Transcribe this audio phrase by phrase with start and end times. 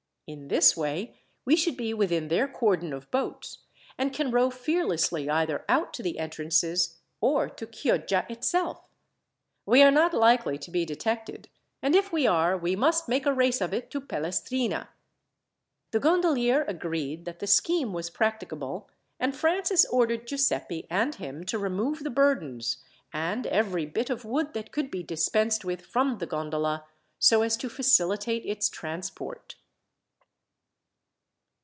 [0.27, 3.63] In this way, we should be within their cordon of boats,
[3.97, 8.81] and can row fearlessly either out to the entrances, or to Chioggia itself.
[9.65, 11.49] We are not likely to be detected,
[11.81, 14.87] and if we are, we must make a race of it to Pelestrina."
[15.91, 18.89] The gondolier agreed that the scheme was practicable,
[19.19, 22.77] and Francis ordered Giuseppi and him to remove the burdens,
[23.11, 26.85] and every bit of wood that could be dispensed with from the gondola,
[27.19, 29.55] so as to facilitate its transport.